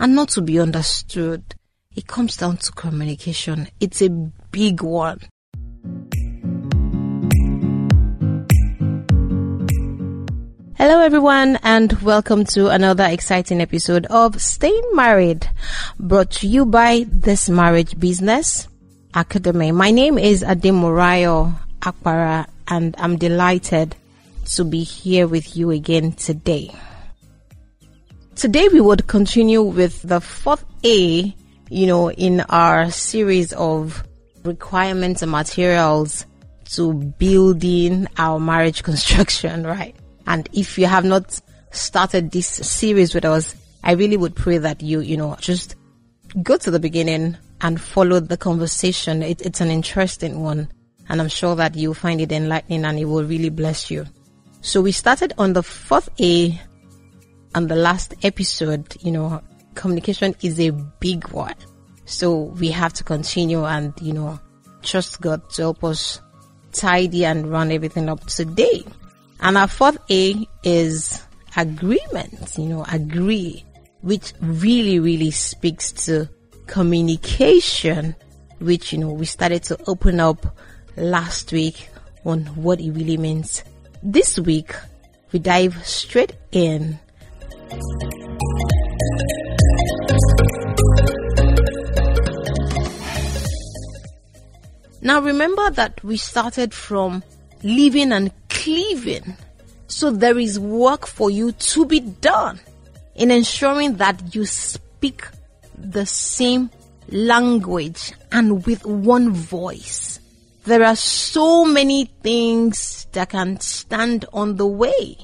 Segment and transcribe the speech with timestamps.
[0.00, 1.54] and not to be understood,
[1.94, 3.68] it comes down to communication.
[3.80, 5.20] It's a big one.
[10.78, 15.46] Hello everyone and welcome to another exciting episode of Staying Married
[15.98, 18.66] brought to you by This Marriage Business
[19.12, 19.70] Academy.
[19.72, 23.94] My name is Ademurayo Akpara and I'm delighted
[24.54, 26.74] to be here with you again today.
[28.40, 31.36] Today we would continue with the fourth A,
[31.68, 34.02] you know, in our series of
[34.44, 36.24] requirements and materials
[36.70, 39.94] to building our marriage construction, right?
[40.26, 41.38] And if you have not
[41.70, 45.76] started this series with us, I really would pray that you, you know, just
[46.42, 49.22] go to the beginning and follow the conversation.
[49.22, 50.70] It, it's an interesting one.
[51.10, 54.06] And I'm sure that you'll find it enlightening and it will really bless you.
[54.62, 56.58] So we started on the fourth A
[57.54, 59.42] on the last episode, you know,
[59.74, 61.54] communication is a big one.
[62.04, 64.40] So we have to continue and, you know,
[64.82, 66.20] trust God to help us
[66.72, 68.84] tidy and run everything up today.
[69.40, 71.22] And our fourth A is
[71.56, 73.64] agreement, you know, agree,
[74.02, 76.28] which really, really speaks to
[76.66, 78.14] communication,
[78.58, 80.56] which, you know, we started to open up
[80.96, 81.88] last week
[82.24, 83.64] on what it really means.
[84.02, 84.74] This week,
[85.32, 86.98] we dive straight in
[95.02, 97.22] Now remember that we started from
[97.62, 99.36] living and cleaving.
[99.88, 102.60] So there is work for you to be done
[103.14, 105.24] in ensuring that you speak
[105.76, 106.70] the same
[107.08, 110.20] language and with one voice.
[110.64, 115.16] There are so many things that can stand on the way.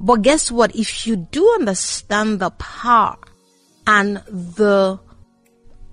[0.00, 0.74] But guess what?
[0.76, 3.18] If you do understand the power
[3.86, 5.00] and the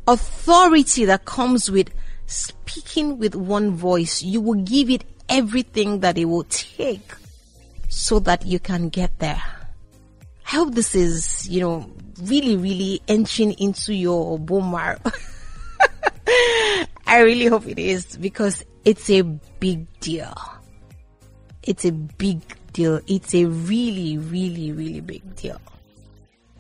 [0.08, 1.90] authority that comes with
[2.28, 7.14] speaking with one voice, you will give it everything that it will take
[7.90, 9.42] so that you can get there.
[10.48, 11.92] I hope this is, you know,
[12.22, 15.00] really, really entering into your bone marrow.
[17.08, 20.36] I really hope it is because it's a big deal.
[21.64, 22.42] It's a big
[22.76, 23.00] deal.
[23.08, 25.60] It's a really, really, really big deal.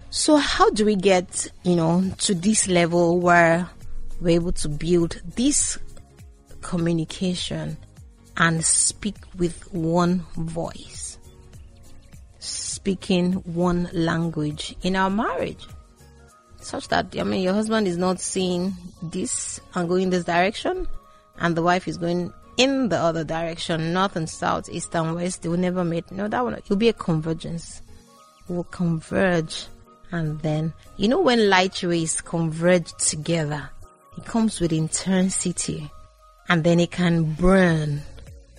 [0.09, 3.69] So how do we get, you know, to this level where
[4.21, 5.77] we're able to build this
[6.61, 7.77] communication
[8.37, 11.19] and speak with one voice?
[12.39, 15.67] Speaking one language in our marriage.
[16.61, 20.87] Such that, I mean, your husband is not seeing this and going this direction,
[21.37, 25.41] and the wife is going in the other direction, north and south, east and west.
[25.41, 26.11] They will never meet.
[26.11, 27.81] No, that will it'll be a convergence.
[28.47, 29.65] Will converge,
[30.11, 33.69] and then you know when light rays converge together,
[34.17, 35.89] it comes with intensity,
[36.47, 38.01] and then it can burn.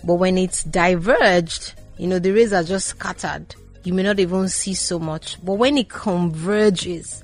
[0.03, 3.55] But when it's diverged, you know the rays are just scattered.
[3.83, 5.43] You may not even see so much.
[5.43, 7.23] But when it converges,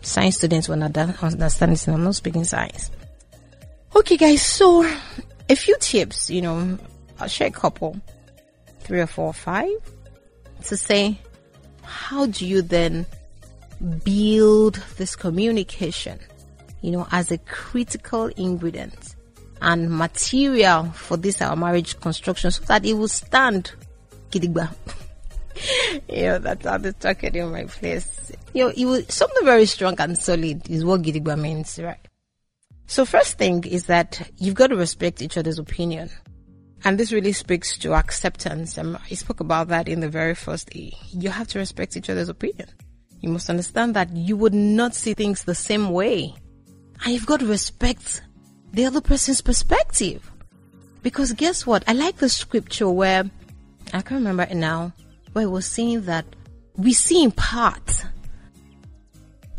[0.00, 1.86] science students will not understand this.
[1.86, 2.90] I'm not speaking science.
[3.94, 4.40] Okay, guys.
[4.40, 4.90] So
[5.48, 6.78] a few tips, you know,
[7.18, 8.00] I'll share a couple,
[8.80, 9.70] three or four or five,
[10.64, 11.18] to say,
[11.82, 13.06] how do you then
[14.04, 16.18] build this communication,
[16.80, 19.16] you know, as a critical ingredient
[19.60, 23.72] and material for this our marriage construction so that it will stand
[24.30, 24.74] gidigba.
[26.08, 28.32] you know, that's how they talk it in my place.
[28.54, 31.98] You know, it will, something very strong and solid is what gidigba means, right?
[32.92, 36.10] So first thing is that you've got to respect each other's opinion.
[36.84, 38.76] and this really speaks to acceptance.
[38.76, 40.92] Um, I spoke about that in the very first E.
[41.10, 42.68] You have to respect each other's opinion.
[43.22, 46.34] You must understand that you would not see things the same way.
[47.02, 48.20] And you've got to respect
[48.74, 50.30] the other person's perspective.
[51.02, 51.84] Because guess what?
[51.88, 53.24] I like the scripture where,
[53.94, 54.92] I can't remember it now,
[55.32, 56.26] where it was saying that
[56.76, 58.04] we see in part.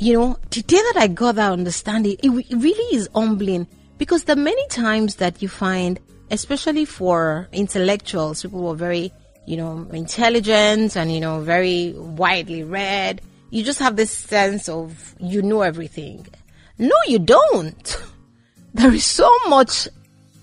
[0.03, 3.65] You know, the day that I got that understanding, it, it really is humbling
[3.97, 5.97] because the many times that you find,
[6.29, 9.13] especially for intellectuals, people who are very,
[9.45, 15.15] you know, intelligent and, you know, very widely read, you just have this sense of
[15.21, 16.27] you know everything.
[16.77, 17.97] No, you don't.
[18.73, 19.87] There is so much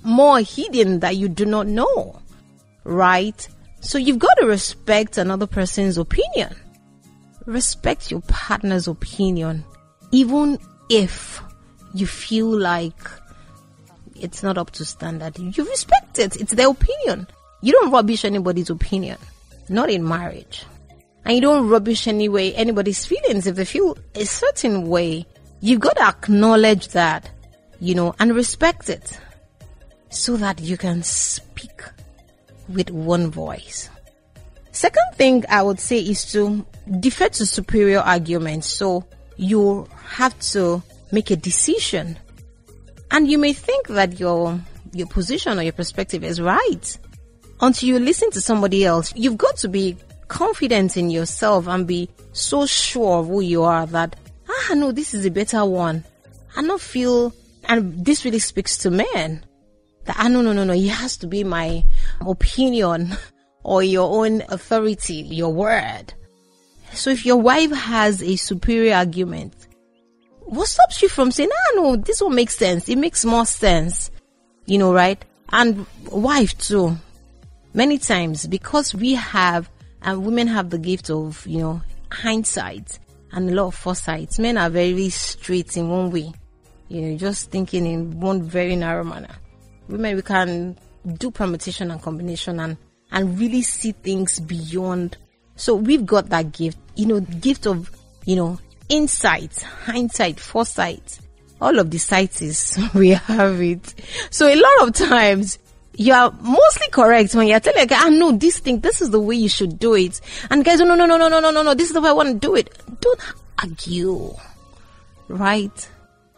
[0.04, 2.18] more hidden that you do not know,
[2.84, 3.46] right?
[3.80, 6.54] So you've got to respect another person's opinion.
[7.50, 9.64] Respect your partner's opinion,
[10.12, 10.58] even
[10.88, 11.43] if
[11.94, 13.11] you feel like
[14.14, 15.38] it's not up to standard.
[15.38, 16.37] You respect it.
[16.37, 17.26] It's their opinion.
[17.62, 19.19] You don't rubbish anybody's opinion.
[19.69, 20.64] Not in marriage.
[21.25, 25.26] And you don't rubbish anyway anybody's feelings if they feel a certain way.
[25.61, 27.31] You've got to acknowledge that
[27.81, 29.19] you know, and respect it
[30.11, 31.82] so that you can speak
[32.69, 33.88] with one voice.
[34.80, 36.64] Second thing I would say is to
[37.00, 38.66] defer to superior arguments.
[38.72, 39.04] So
[39.36, 40.82] you have to
[41.12, 42.18] make a decision.
[43.10, 44.58] And you may think that your
[44.94, 46.98] your position or your perspective is right
[47.60, 49.12] until you listen to somebody else.
[49.14, 49.98] You've got to be
[50.28, 54.16] confident in yourself and be so sure of who you are that
[54.48, 56.04] ah no, this is a better one.
[56.56, 57.34] I not feel
[57.64, 59.44] and this really speaks to men
[60.06, 61.84] that, ah, no, no, no, no, it has to be my
[62.26, 63.12] opinion
[63.62, 66.14] or your own authority, your word.
[66.92, 69.54] So if your wife has a superior argument,
[70.40, 72.88] what stops you from saying, ah, no, this one makes sense.
[72.88, 74.10] It makes more sense.
[74.66, 75.22] You know, right?
[75.52, 76.96] And wife too.
[77.72, 79.70] Many times because we have,
[80.02, 82.98] and women have the gift of, you know, hindsight
[83.32, 84.38] and a lot of foresight.
[84.38, 86.32] Men are very straight in one way
[86.90, 89.34] you know, just thinking in one very narrow manner.
[89.88, 90.76] Women, we can
[91.18, 92.76] do permutation and combination and,
[93.12, 95.16] and really see things beyond.
[95.56, 97.90] So we've got that gift, you know, gift of,
[98.24, 98.58] you know,
[98.88, 101.18] insight, hindsight, foresight.
[101.60, 103.94] All of the sights we have it.
[104.30, 105.58] So a lot of times,
[105.94, 109.20] you are mostly correct when you're telling ah, I know this thing, this is the
[109.20, 110.20] way you should do it.
[110.50, 112.12] And guys, no, no, no, no, no, no, no, no, this is the way I
[112.12, 112.72] want to do it.
[113.00, 113.20] Don't
[113.58, 114.34] argue.
[115.28, 115.88] Right?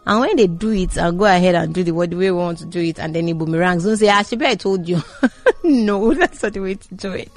[0.05, 2.67] And when they do it, I'll go ahead and do the way we want to
[2.67, 3.85] do it, and then it boomerangs.
[3.85, 5.01] Don't say, ah, Shibe, I told you.
[5.65, 7.31] no, that's not the way to do it.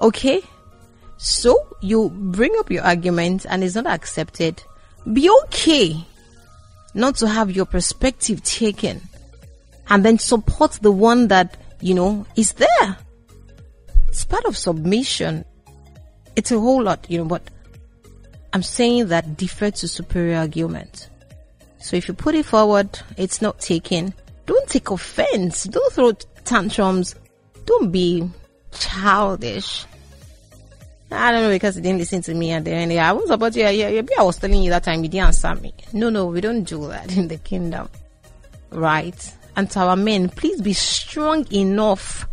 [0.00, 0.42] Okay?
[1.16, 4.62] So, you bring up your argument and it's not accepted.
[5.10, 6.04] Be okay
[6.92, 9.00] not to have your perspective taken.
[9.88, 12.98] And then support the one that, you know, is there.
[14.08, 15.46] It's part of submission.
[16.34, 17.42] It's a whole lot, you know, but
[18.52, 21.08] I'm saying that defer to superior argument
[21.78, 24.14] so if you put it forward, it's not taken.
[24.46, 25.64] Don't take offense.
[25.64, 26.12] Don't throw
[26.44, 27.14] tantrums.
[27.64, 28.28] Don't be
[28.72, 29.86] childish.
[31.10, 32.92] I don't know because you didn't listen to me at the end.
[32.92, 34.02] I was about yeah, yeah, yeah.
[34.18, 35.72] I was telling you that time you didn't answer me.
[35.92, 37.88] No, no, we don't do that in the kingdom,
[38.70, 39.34] right?
[39.54, 42.26] And to our men, please be strong enough,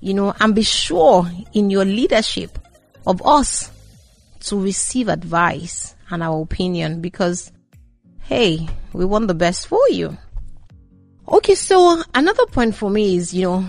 [0.00, 2.58] you know, and be sure in your leadership
[3.06, 3.70] of us
[4.40, 7.50] to receive advice and our opinion because
[8.24, 10.16] hey, we want the best for you.
[11.28, 13.66] Okay, so another point for me is, you know,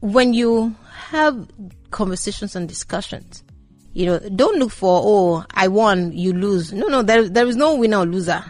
[0.00, 0.74] when you
[1.08, 1.48] have
[1.90, 3.44] conversations and discussions,
[3.92, 6.72] you know, don't look for, oh, I won, you lose.
[6.72, 8.44] No, no, there, there is no winner or loser.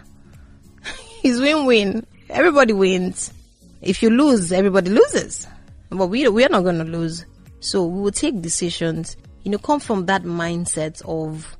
[1.22, 2.06] it's win-win.
[2.28, 3.32] Everybody wins.
[3.80, 5.46] If you lose, everybody loses.
[5.88, 7.24] But we, we are not going to lose.
[7.60, 11.56] So we will take decisions, you know, come from that mindset of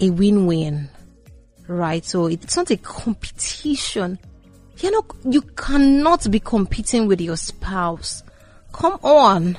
[0.00, 0.88] a win-win
[1.68, 2.04] right?
[2.04, 4.18] So it's not a competition.
[4.78, 8.22] You know, you cannot be competing with your spouse.
[8.72, 9.56] Come on.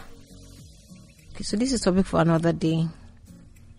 [1.34, 2.88] Okay, so this is topic for another day.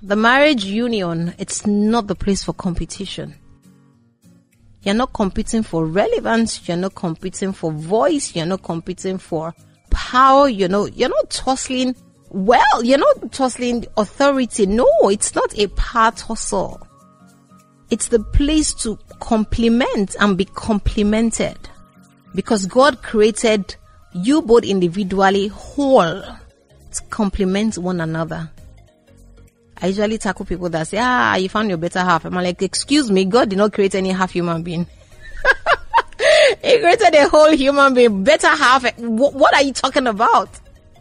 [0.02, 3.35] The marriage union, it's not the place for competition.
[4.82, 6.66] You're not competing for relevance.
[6.68, 8.35] You're not competing for voice.
[8.35, 9.54] You're not competing for
[9.90, 10.49] power.
[10.49, 11.94] You know, you're not tussling.
[12.30, 14.66] Well, you're not tussling authority.
[14.66, 16.88] No, it's not a power tussle.
[17.90, 21.57] It's the place to complement and be complemented
[22.35, 23.76] because God created
[24.12, 28.50] you both individually whole to complement one another.
[29.80, 32.25] I usually tackle people that say, ah, you found your better half.
[32.25, 34.87] I'm like, excuse me, God did not create any half human being.
[36.62, 38.85] he created a whole human being, better half.
[38.99, 40.49] What are you talking about?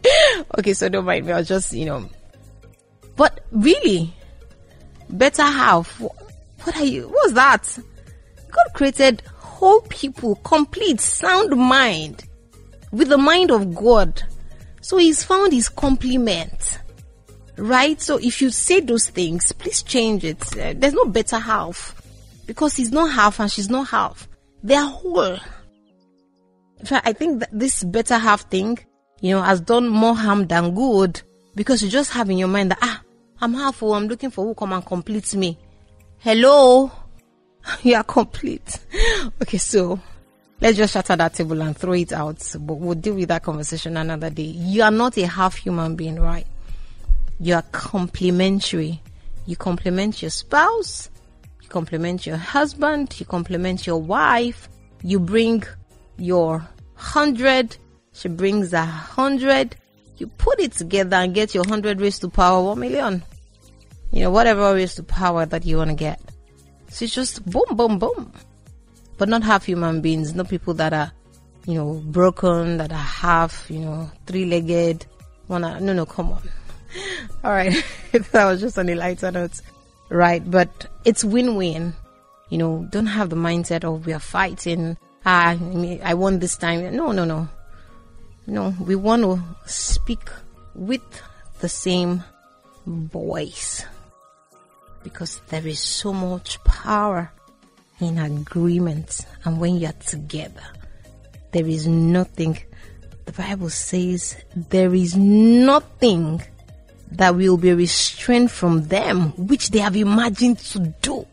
[0.58, 1.32] okay, so don't mind me.
[1.32, 2.08] I was just, you know.
[3.16, 4.14] But really,
[5.10, 6.00] better half.
[6.68, 7.08] What are you?
[7.08, 7.78] What's that?
[8.50, 12.24] God created whole people, complete, sound mind,
[12.92, 14.22] with the mind of God.
[14.82, 16.78] So He's found His complement.
[17.56, 17.98] Right?
[18.02, 20.42] So if you say those things, please change it.
[20.58, 22.02] Uh, there's no better half.
[22.44, 24.28] Because he's not half and she's not half.
[24.62, 25.38] They are whole.
[26.80, 28.78] In fact, I think that this better half thing,
[29.22, 31.22] you know, has done more harm than good
[31.54, 33.00] because you just have in your mind that, ah,
[33.40, 35.58] I'm half full, I'm looking for who come and completes me.
[36.20, 36.90] Hello?
[37.82, 38.80] you are complete.
[39.40, 40.00] okay, so
[40.60, 42.44] let's just shatter that table and throw it out.
[42.58, 44.42] But we'll deal with that conversation another day.
[44.42, 46.46] You are not a half human being, right?
[47.38, 49.00] You are complementary.
[49.46, 51.08] You complement your spouse,
[51.62, 54.68] you complement your husband, you complement your wife,
[55.02, 55.62] you bring
[56.18, 57.76] your hundred,
[58.12, 59.76] she brings a hundred,
[60.16, 63.22] you put it together and get your hundred raised to power one million.
[64.10, 66.20] You know, whatever is the power that you want to get.
[66.88, 68.32] So it's just boom, boom, boom.
[69.18, 71.12] But not half human beings, not people that are,
[71.66, 75.06] you know, broken, that are half, you know, three legged.
[75.48, 76.42] Wanna, no, no, come on.
[77.44, 77.84] All right.
[78.12, 79.60] that was just on a lighter note.
[80.08, 80.48] Right.
[80.48, 81.94] But it's win win.
[82.48, 84.96] You know, don't have the mindset of we are fighting.
[85.26, 86.96] Ah, I, I won this time.
[86.96, 87.48] No, no, no.
[88.46, 90.30] No, we want to speak
[90.74, 91.02] with
[91.60, 92.24] the same
[92.86, 93.84] voice
[95.08, 97.32] because there is so much power
[98.00, 99.26] in agreement.
[99.44, 100.62] And when you're together
[101.52, 102.58] there is nothing.
[103.24, 106.42] The bible says there is nothing
[107.12, 111.26] that will be restrained from them which they have imagined to do.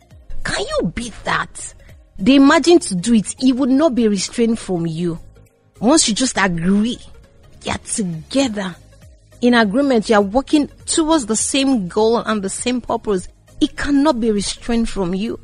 [0.44, 1.74] Can you beat that?
[2.18, 3.36] They imagine to do it.
[3.44, 5.20] It would not be restrained from you.
[5.80, 7.00] Once you just agree
[7.64, 8.76] you're together.
[9.42, 13.28] In agreement you're working towards the same goal and the same purpose
[13.62, 15.40] it cannot be restrained from you.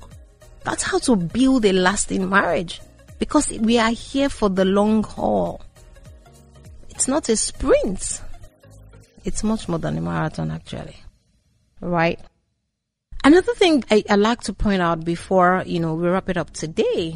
[0.64, 2.82] That's how to build a lasting marriage
[3.20, 5.62] because we are here for the long haul.
[6.90, 8.22] It's not a sprint.
[9.24, 10.98] It's much more than a marathon actually.
[11.80, 12.20] Right?
[13.24, 16.52] Another thing I, I like to point out before, you know, we wrap it up
[16.52, 17.16] today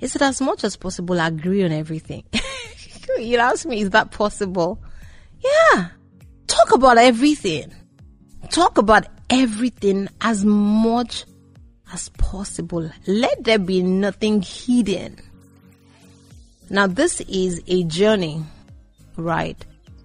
[0.00, 2.24] is that as much as possible, agree on everything.
[3.18, 4.82] you ask me, is that possible?
[5.38, 5.88] Yeah.
[6.48, 7.72] Talk about everything.
[8.50, 11.24] Talk about everything as much
[11.92, 12.90] as possible.
[13.06, 15.18] Let there be nothing hidden.
[16.68, 18.42] Now, this is a journey,
[19.16, 19.56] right?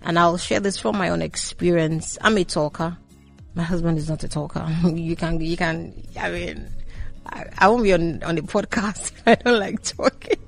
[0.01, 2.17] And I'll share this from my own experience.
[2.22, 2.98] I'm a talker.
[3.53, 4.65] My husband is not a talker.
[4.86, 6.69] you can, you can, I mean,
[7.25, 10.39] I, I won't be on, on the podcast I don't like talking.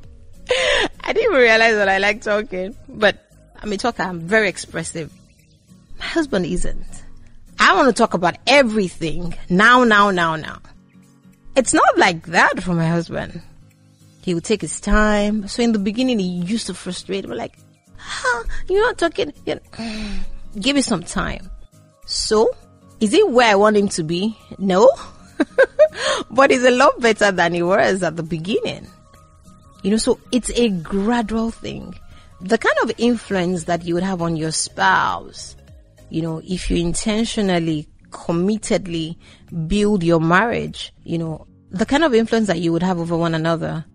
[1.03, 3.17] I didn't realize that I like talking, but
[3.61, 4.03] I'm a talker.
[4.03, 5.11] I'm very expressive.
[5.97, 7.03] My husband isn't.
[7.59, 10.59] I want to talk about everything now, now, now, now.
[11.55, 13.41] It's not like that for my husband.
[14.21, 15.47] He would take his time.
[15.47, 17.57] So in the beginning, he used to frustrate me, like,
[17.97, 19.33] huh, you're not talking.
[19.45, 19.85] You know,
[20.59, 21.49] give me some time.
[22.05, 22.49] So,
[22.99, 24.37] is it where I want him to be?
[24.57, 24.89] No.
[26.31, 28.87] but he's a lot better than he was at the beginning.
[29.83, 31.93] You know, so it's a gradual thing.
[32.41, 35.55] The kind of influence that you would have on your spouse
[36.09, 39.17] you know, if you intentionally, committedly
[39.67, 43.35] build your marriage, you know, the kind of influence that you would have over one
[43.35, 43.85] another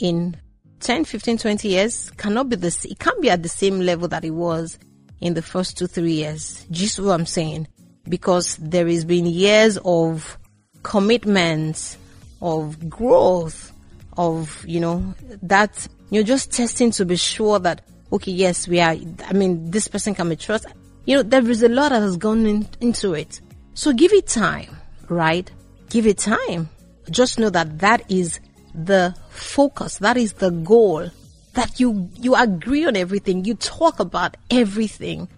[0.00, 0.36] in
[0.80, 4.24] 10, 15, 20 years cannot be this, it can't be at the same level that
[4.24, 4.78] it was
[5.20, 6.66] in the first two, three years.
[6.70, 7.68] Just what I'm saying.
[8.08, 10.38] Because there has been years of
[10.82, 11.98] commitment,
[12.40, 13.72] of growth,
[14.16, 18.96] of, you know, that you're just testing to be sure that, okay, yes, we are,
[19.26, 20.72] I mean, this person can be trusted.
[21.04, 23.40] You know, there is a lot that has gone in, into it.
[23.74, 24.76] So give it time,
[25.08, 25.50] right?
[25.88, 26.68] Give it time.
[27.10, 28.40] Just know that that is
[28.74, 29.98] the focus.
[29.98, 31.08] That is the goal.
[31.54, 33.44] That you, you agree on everything.
[33.44, 35.28] You talk about everything.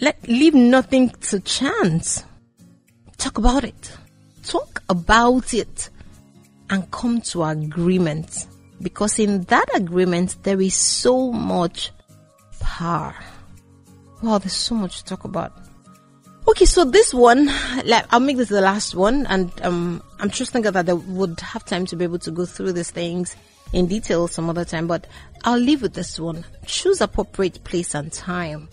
[0.00, 2.24] Let, leave nothing to chance.
[3.18, 3.96] Talk about it.
[4.44, 5.90] Talk about it
[6.70, 8.46] and come to agreement.
[8.80, 11.92] Because in that agreement, there is so much
[12.60, 13.14] power.
[14.22, 15.52] Wow, there's so much to talk about.
[16.46, 17.46] Okay, so this one,
[17.84, 21.40] like, I'll make this the last one, and um, I'm just thinking that I would
[21.40, 23.36] have time to be able to go through these things
[23.72, 25.06] in detail some other time, but
[25.44, 26.44] I'll leave with this one.
[26.66, 28.68] Choose appropriate place and time.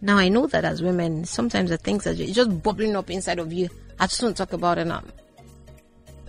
[0.00, 3.52] Now, I know that as women, sometimes the things are just bubbling up inside of
[3.52, 3.68] you.
[3.98, 5.02] I just don't talk about it now.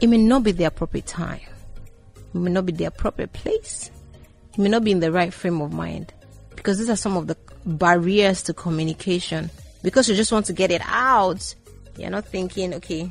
[0.02, 1.42] It may not be the appropriate time.
[2.34, 3.92] It may not be the appropriate place.
[4.54, 6.14] It may not be in the right frame of mind.
[6.56, 7.36] Because these are some of the
[7.66, 9.50] barriers to communication
[9.84, 11.56] because you just want to get it out.
[11.98, 13.10] You're not thinking, okay,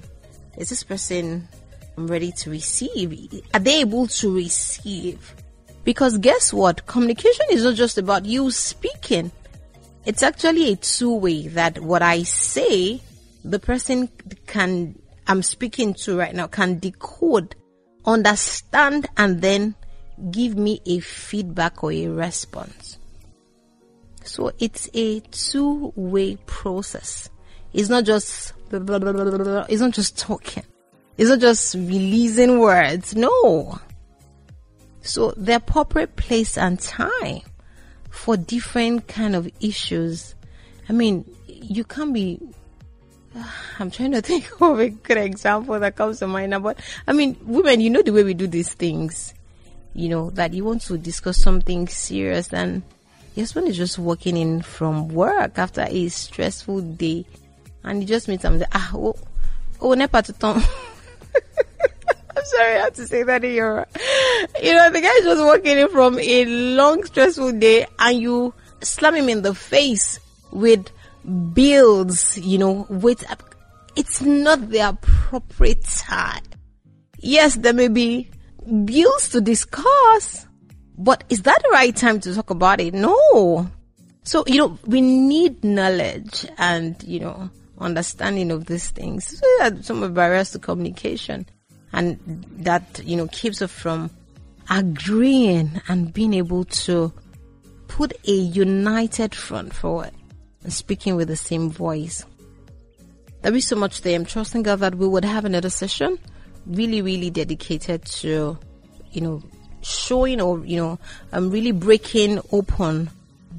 [0.57, 1.49] is this person
[1.97, 3.43] ready to receive?
[3.53, 5.35] Are they able to receive?
[5.85, 6.87] Because guess what?
[6.87, 9.31] Communication is not just about you speaking.
[10.05, 13.01] It's actually a two way that what I say,
[13.45, 14.09] the person
[14.47, 17.55] can, I'm speaking to right now can decode,
[18.05, 19.75] understand, and then
[20.31, 22.99] give me a feedback or a response.
[24.35, 27.31] So it's a two way process.
[27.73, 30.64] It's not just, blah, blah, blah, it's not just talking.
[31.17, 33.14] It's not just releasing words.
[33.14, 33.79] No.
[35.03, 37.43] So the appropriate place and time
[38.11, 40.35] for different kind of issues.
[40.88, 42.41] I mean, you can't be
[43.79, 47.12] I'm trying to think of a good example that comes to mind now, but I
[47.12, 49.33] mean, women, you know the way we do these things,
[49.93, 52.83] you know, that you want to discuss something serious and
[53.35, 57.26] your husband is just walking in from work after a stressful day
[57.83, 59.17] and you just meet somebody, ah, oh,
[59.81, 60.23] oh, nepa
[62.37, 63.87] I'm sorry I have to say that in your,
[64.62, 68.55] you know, the guy is just walking in from a long, stressful day and you
[68.83, 70.21] slam him in the face
[70.53, 70.88] with
[71.55, 73.25] bills, you know, with,
[73.97, 76.43] it's not the appropriate time.
[77.19, 78.31] Yes, there may be
[78.85, 80.47] bills to discuss,
[80.97, 82.95] but is that the right time to talk about it?
[82.95, 83.71] No.
[84.23, 89.39] So, you know, we need knowledge and, you know, understanding of these things.
[89.39, 91.47] So some of barriers to communication
[91.93, 92.19] and
[92.59, 94.11] that, you know, keeps us from
[94.71, 97.13] agreeing and being able to
[97.89, 100.13] put a united front forward
[100.63, 102.25] and speaking with the same voice.
[103.43, 104.17] There is so much there.
[104.17, 106.19] I'm trusting God that we would have another session
[106.67, 108.59] really, really dedicated to,
[109.13, 109.43] you know,
[109.85, 110.99] showing or, you know,
[111.33, 113.11] I'm um, really breaking open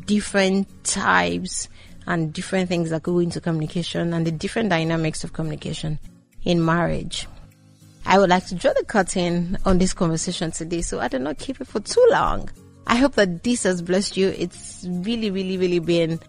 [0.06, 1.68] different types
[2.08, 6.00] and different things that go into communication and the different dynamics of communication
[6.44, 7.28] in marriage.
[8.06, 11.40] I would like to draw the curtain on this conversation today, so I did not
[11.40, 12.50] keep it for too long.
[12.86, 14.28] I hope that this has blessed you.
[14.28, 16.20] It's really, really, really been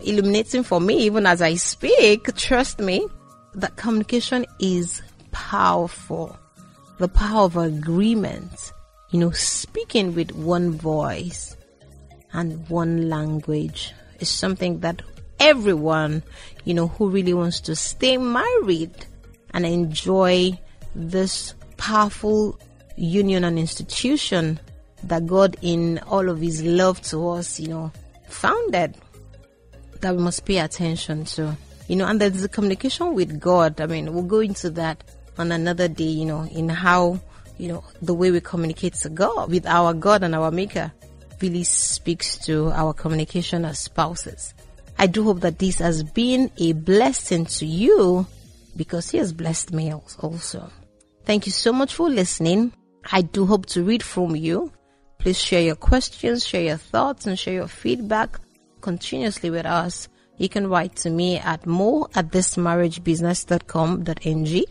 [0.00, 2.34] illuminating for me, even as I speak.
[2.36, 3.06] Trust me,
[3.54, 6.38] that communication is powerful.
[6.98, 8.72] The power of agreement,
[9.16, 11.56] you know, speaking with one voice
[12.34, 15.00] and one language is something that
[15.40, 16.22] everyone,
[16.66, 19.06] you know, who really wants to stay married
[19.54, 20.52] and enjoy
[20.94, 22.60] this powerful
[22.96, 24.60] union and institution
[25.04, 27.90] that God, in all of His love to us, you know,
[28.28, 28.98] founded
[30.02, 31.56] that we must pay attention to.
[31.88, 33.80] You know, and there's the communication with God.
[33.80, 35.02] I mean, we'll go into that
[35.38, 37.18] on another day, you know, in how,
[37.58, 40.92] you know, the way we communicate to God, with our God and our Maker,
[41.40, 44.54] really speaks to our communication as spouses.
[44.98, 48.26] I do hope that this has been a blessing to you
[48.76, 50.70] because He has blessed me also.
[51.24, 52.72] Thank you so much for listening.
[53.10, 54.72] I do hope to read from you.
[55.18, 58.38] Please share your questions, share your thoughts, and share your feedback
[58.80, 60.08] continuously with us.
[60.38, 64.64] You can write to me at moo at thismarriagebusiness.com.ng.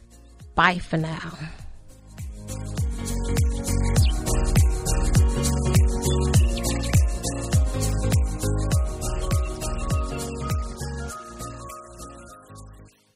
[0.55, 1.33] Bye for now.